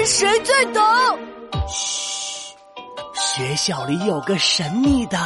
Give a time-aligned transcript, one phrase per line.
[0.00, 0.82] 看谁最懂。
[1.68, 2.54] 嘘，
[3.12, 5.18] 学校里有个神秘的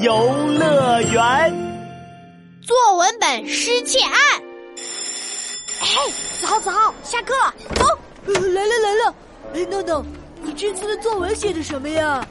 [0.00, 1.80] 游乐园。
[2.62, 4.12] 作文本失窃案。
[5.82, 6.10] 哎，
[6.40, 7.86] 子豪，子豪，下课了，走。
[8.26, 9.14] 来了来了。
[9.54, 10.04] 哎，闹闹，
[10.42, 12.26] 你这次的作文写的什么呀？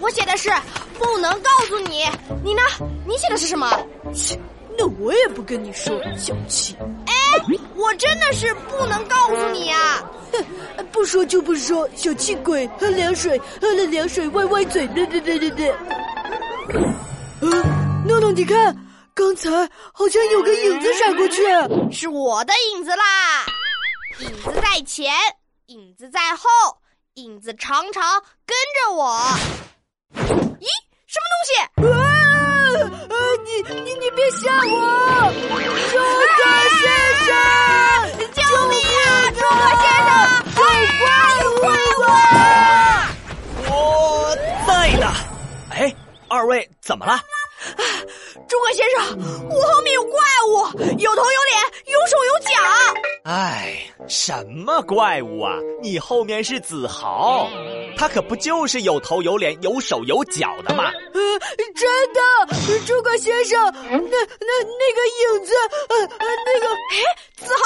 [0.00, 0.50] 我写的是
[0.98, 2.06] 不能告诉你。
[2.42, 2.62] 你呢？
[3.06, 3.68] 你写的是什么？
[4.14, 4.40] 切，
[4.78, 6.74] 那我也不跟你说，小气。
[7.04, 7.11] 哎，
[7.74, 10.02] 我真的是不能告诉你啊！
[10.32, 15.70] 哼，不说就不说，小气鬼，喝凉水，喝了凉水歪歪嘴，对对对对对。
[15.70, 15.76] 啊，
[18.06, 18.76] 诺诺，你看。
[19.14, 19.50] 刚才
[19.92, 21.42] 好像有个影子闪过去，
[21.92, 23.44] 是我的影子啦！
[24.20, 25.12] 影子在前，
[25.66, 26.48] 影子在后，
[27.16, 29.20] 影子常常跟着我。
[30.14, 30.66] 咦，
[31.06, 31.52] 什么东西？
[31.86, 31.92] 啊！
[33.10, 33.16] 啊！
[33.52, 34.72] 你你你别吓我！
[35.90, 35.96] 诸
[36.38, 36.42] 葛
[36.80, 36.84] 先
[37.24, 37.28] 生，
[38.32, 39.06] 救命啊！
[39.30, 40.10] 诸葛先生，
[41.42, 41.64] 有怪
[41.98, 42.00] 物！
[43.68, 43.72] 我
[44.66, 45.04] 在呢。
[45.70, 45.94] 哎，
[46.28, 47.20] 二位怎么了？
[48.48, 48.98] 诸葛先生，
[49.48, 50.52] 我后面有怪物，
[50.98, 52.50] 有头有脸，有手有脚。
[53.24, 55.58] 哎，什么怪物啊？
[55.82, 57.48] 你后面是子豪，
[57.96, 60.90] 他可不就是有头有脸、有手有脚的吗？
[61.14, 61.20] 呃，
[61.74, 62.20] 真的，
[62.86, 64.98] 诸葛先生，那那那个
[65.38, 65.52] 影子，
[65.88, 67.62] 呃呃，那个，哎，子豪，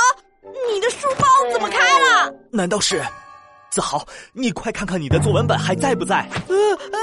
[0.72, 2.32] 你的书包怎么开了？
[2.50, 3.02] 难道是？
[3.70, 6.28] 子豪，你快看看你的作文本还在不在？
[6.48, 6.56] 呃
[6.92, 6.98] 呃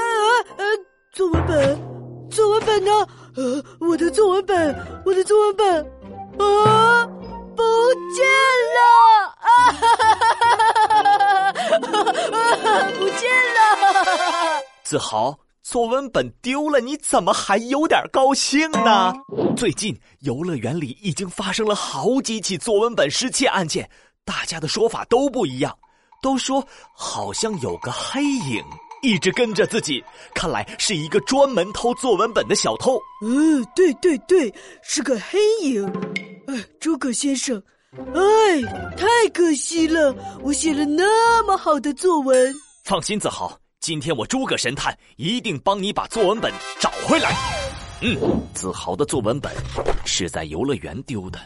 [0.56, 0.64] 呃，
[1.12, 1.94] 作文本。
[2.30, 2.90] 作文本呢？
[3.36, 5.80] 呃，我的作文本，我的作文本，
[6.38, 7.06] 啊，
[7.54, 7.62] 不
[8.12, 8.26] 见
[8.74, 8.80] 了！
[9.38, 12.53] 啊哈哈哈哈哈！
[12.98, 14.62] 不见了！
[14.84, 19.14] 子豪，作文本丢了，你怎么还有点高兴呢？
[19.56, 23.88] 最近游乐园里已经发生了好几起作文本失窃案件，
[24.24, 25.76] 大家的说法都不一样，
[26.20, 28.62] 都说好像有个黑影。
[29.02, 30.02] 一直跟着自己，
[30.34, 32.98] 看来是一个专门偷作文本的小偷。
[33.22, 34.50] 嗯，对对对，
[34.82, 35.86] 是个黑影。
[36.46, 37.62] 哎，诸葛先生，
[37.96, 42.52] 哎，太可惜了，我写了那么好的作文。
[42.84, 47.32] 放心，子豪，今天我诸葛神探一定帮你把作文本找回来。
[48.02, 48.18] 嗯，
[48.52, 49.52] 子豪的作文本
[50.04, 51.38] 是在游乐园丢的，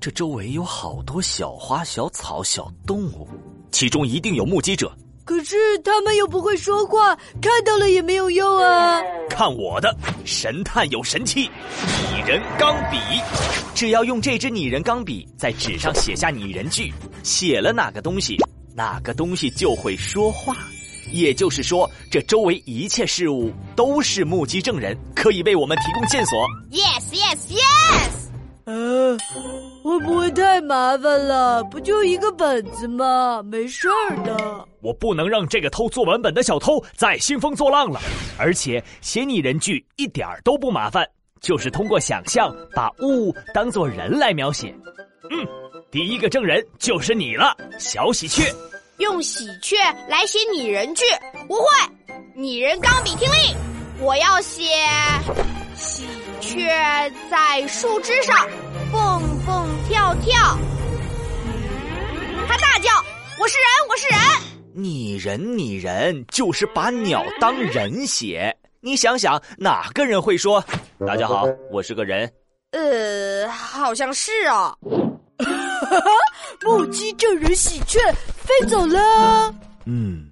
[0.00, 3.28] 这周围有好多小花、小草、小动物，
[3.70, 4.92] 其中一定有目击者。
[5.24, 8.45] 可是他们又不会说话，看到了也没有用啊！
[9.36, 12.96] 看我的，神探有神器，拟人钢笔。
[13.74, 16.90] 只要用这支拟人钢笔在纸上写下拟人句，
[17.22, 18.38] 写了哪个东西，
[18.74, 20.56] 哪个东西就会说话。
[21.12, 26.48] 也就是说，这周围一切事物都是目击证人，可以为我们提供线索。
[26.70, 28.30] Yes, yes, yes。
[28.64, 29.18] 呃，
[29.86, 31.62] 会不会太麻烦了？
[31.70, 33.40] 不就一个本子吗？
[33.44, 34.66] 没事儿的。
[34.82, 38.00] 我不能让这个偷作文本的小偷再兴风作浪了。
[38.36, 41.08] 而且写拟人句一点儿都不麻烦，
[41.40, 44.74] 就是通过想象把物当做人来描写。
[45.30, 45.46] 嗯，
[45.88, 48.52] 第一个证人就是你了，小喜鹊。
[48.98, 49.76] 用喜鹊
[50.08, 51.04] 来写拟人句，
[51.48, 51.64] 我会。
[52.34, 53.56] 拟人钢笔听令，
[54.00, 54.64] 我要写。
[55.76, 56.08] 喜
[56.40, 56.66] 鹊
[57.30, 58.34] 在树枝上
[58.90, 59.35] 蹦蹦
[59.88, 60.58] 跳跳，
[62.48, 62.90] 他大叫
[63.38, 64.18] ：“我是人，我是人！”
[64.74, 68.54] 拟人，拟人，就是把鸟当人写。
[68.80, 70.62] 你想想，哪个人会说
[71.06, 72.28] ：“大家好，我是个人？”
[72.72, 74.76] 呃，好像是哦。
[76.66, 78.00] 目击证人喜鹊
[78.34, 79.54] 飞走了。
[79.84, 80.28] 嗯，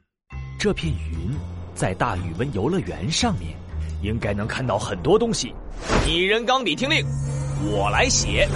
[0.58, 1.30] 这片云
[1.76, 3.56] 在大语文游乐园上面。
[4.02, 5.54] 应该能看到很多东西。
[6.04, 7.02] 拟人钢笔听令，
[7.72, 8.46] 我来写。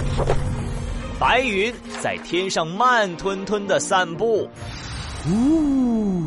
[1.19, 4.49] 白云在天上慢吞吞的散步。
[5.29, 6.23] 呜，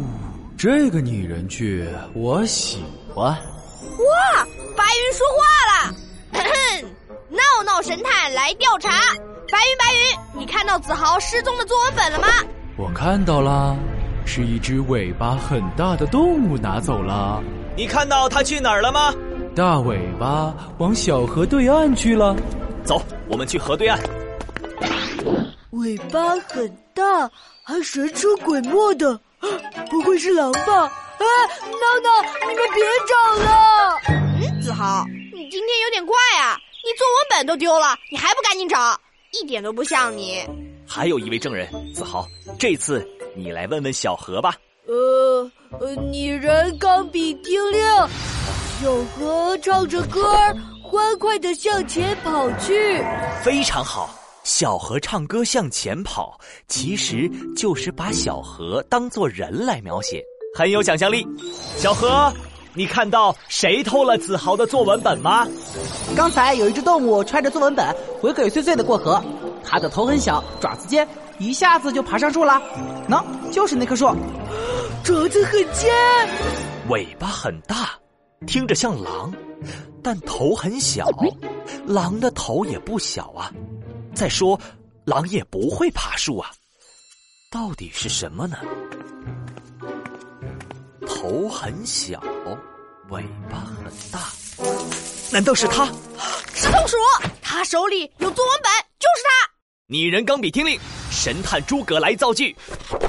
[0.59, 3.31] 这个拟人句我喜欢。
[3.33, 5.95] 哇，白云说话了！
[7.31, 8.91] 闹闹神探来调查。
[9.51, 12.27] 白云，白云，你看到子豪失踪的作文本了吗？
[12.77, 13.75] 我看到了，
[14.27, 17.43] 是一只尾巴很大的动物拿走了。
[17.75, 19.15] 你看到它去哪儿了吗？
[19.57, 22.37] 大尾巴往小河对岸去了。
[22.85, 23.99] 走，我们去河对岸。
[25.71, 27.31] 尾巴很大，
[27.63, 29.19] 还神出鬼没的，
[29.91, 30.93] 不会是狼吧？
[31.19, 31.27] 哎，
[31.71, 34.01] 闹闹，你们别找了。
[34.09, 36.59] 嗯，子豪，你今天有点怪啊！
[36.85, 39.01] 你作文本都丢了，你还不赶紧找？
[39.33, 40.45] 一点都不像你。
[40.87, 42.27] 还有一位证人，子豪，
[42.59, 44.55] 这次你来问问小何吧。
[44.87, 47.81] 呃呃，拟人钢笔听令，
[48.83, 53.03] 小何唱着歌儿，欢快的向前跑去。
[53.45, 54.11] 非常好，
[54.45, 60.23] 小河唱歌向前跑，其实就是把小河当做人来描写，
[60.57, 61.27] 很有想象力。
[61.77, 62.33] 小河，
[62.75, 65.47] 你看到谁偷了子豪的作文本吗？
[66.17, 69.23] 刚才有一只动物揣着作文本鬼鬼祟祟的过河，
[69.65, 71.07] 它的头很小，爪子尖，
[71.39, 72.61] 一下子就爬上树了。
[73.09, 73.23] 喏，
[73.53, 74.07] 就是那棵树，
[75.05, 75.93] 爪子很尖，
[76.89, 77.91] 尾巴很大，
[78.45, 79.33] 听着像狼，
[80.03, 81.09] 但头很小。
[81.87, 83.53] 狼的头也不小啊。
[84.15, 84.59] 再说，
[85.05, 86.51] 狼也不会爬树啊，
[87.51, 88.57] 到底是什么呢？
[91.07, 92.21] 头很小，
[93.11, 94.21] 尾巴很大，
[95.31, 95.87] 难道是他？
[96.55, 96.97] 是松鼠，
[97.43, 99.53] 它手里有作文本，就是它。
[99.87, 100.79] 拟人钢笔听令，
[101.11, 102.57] 神探诸葛来造句。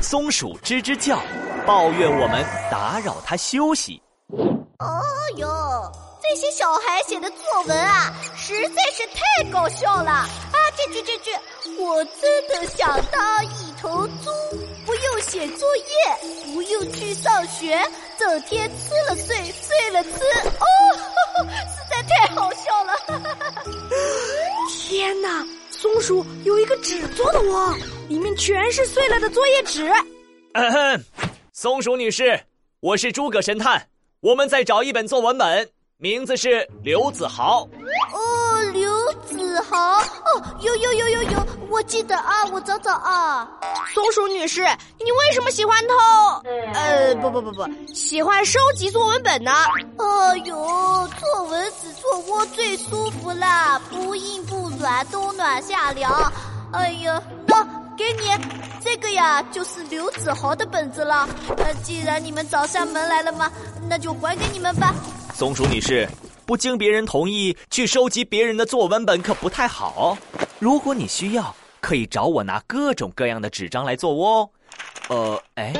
[0.01, 1.21] 松鼠吱吱叫，
[1.65, 4.01] 抱怨我们打扰它休息。
[4.29, 5.01] 哦
[5.37, 5.91] 哟，
[6.21, 10.27] 这些小孩写的作文啊，实在是太搞笑了。
[10.75, 11.31] 这句这句，
[11.79, 14.31] 我真的想当一头猪，
[14.85, 17.79] 不用写作业，不用去上学，
[18.17, 20.09] 整天吃了睡，睡了吃，
[20.59, 20.65] 哦，
[21.45, 22.93] 实在太好笑了！
[24.69, 27.73] 天哪，松鼠有一个纸做的窝，
[28.07, 29.91] 里面全是碎了的作业纸。
[30.53, 31.03] 嗯哼，
[31.51, 32.39] 松鼠女士，
[32.79, 33.87] 我是诸葛神探，
[34.21, 37.67] 我们在找一本作文本，名字是刘子豪。
[39.73, 43.49] 子豪哦，有有有有有，我记得啊，我找找啊。
[43.91, 44.61] 松鼠女士，
[44.99, 45.95] 你为什么喜欢偷？
[46.75, 49.51] 呃，不不不不，喜欢收集作文本呢？
[49.97, 50.55] 哎呦，
[51.19, 56.31] 作文纸做窝最舒服啦，不硬不软，冬暖夏凉。
[56.71, 57.63] 哎呀，那
[57.97, 58.29] 给你
[58.79, 61.27] 这个呀，就是刘子豪的本子了。
[61.57, 63.51] 那既然你们找上门来了嘛，
[63.89, 64.93] 那就还给你们吧。
[65.33, 66.07] 松鼠女士。
[66.45, 70.17] 不经别人同意去收集别人的作文本可不太好。
[70.59, 74.49] 如果你需要，可以找我拿各种各样的纸张来做哦。
[75.09, 75.73] 呃，哎，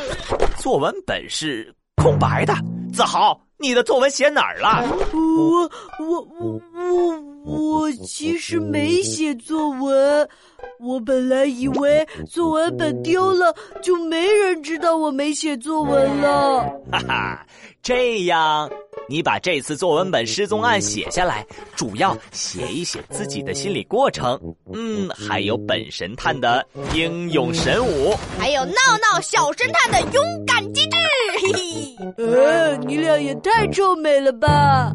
[0.57, 2.53] 作文本是空白的。
[2.93, 4.83] 子豪，你的作文写哪儿了？
[5.13, 10.29] 我我我我我其实没写作文。
[10.83, 16.59] 我本来以为作文本丢了就没人知道我没写作文了。
[16.91, 17.45] 哈哈，
[17.81, 18.69] 这样。
[19.09, 21.45] 你把这次作文本失踪案写下来，
[21.75, 24.39] 主要写一写自己的心理过程，
[24.73, 28.71] 嗯，还有本神探的英勇神武，还有闹
[29.01, 30.97] 闹小神探的勇敢机智。
[31.41, 34.93] 嘿嘿，呃，你俩也太臭美了吧！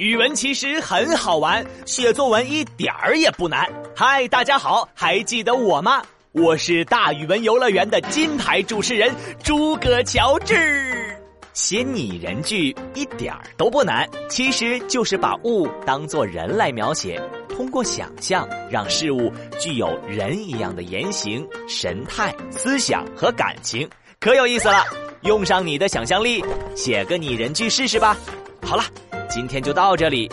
[0.00, 3.70] 语文其实很好玩，写作文一点儿也不难。
[3.94, 6.02] 嗨，大家好，还记得我吗？
[6.32, 11.14] 我是大语文游乐园的金牌主持人诸葛乔治，
[11.52, 17.20] 写拟人句一点儿都不难，其实就是把物当作人来描写，
[17.54, 23.86] 通过想象让事物具有人一样的言行、神态、思想和感情，
[24.18, 24.82] 可有意思了。
[25.24, 26.42] 用上你的想象力，
[26.74, 28.16] 写个拟人句试试吧。
[28.62, 28.84] 好了，
[29.30, 30.30] 今天就到这里。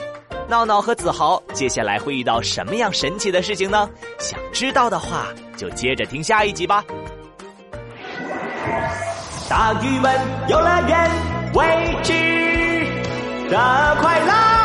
[0.49, 3.89] 闹闹和子豪接下来会遇到什么样神奇的事情呢？
[4.17, 6.83] 想知道的话，就接着听下一集吧。
[9.49, 11.11] 大语文游乐园，
[11.53, 12.13] 未知
[13.49, 14.56] 的快乐。